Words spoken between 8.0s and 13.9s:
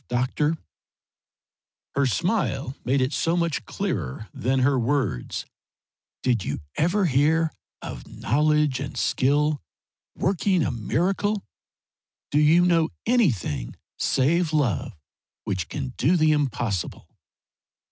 knowledge and skill working a miracle? Do you know anything